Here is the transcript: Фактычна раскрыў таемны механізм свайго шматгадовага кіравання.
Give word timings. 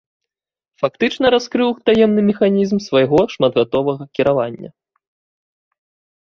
Фактычна 0.83 1.25
раскрыў 1.35 1.69
таемны 1.89 2.21
механізм 2.29 2.77
свайго 2.87 3.19
шматгадовага 3.35 4.03
кіравання. 4.19 4.69